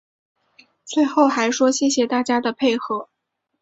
[0.83, 3.07] 最后还说谢谢大家的配合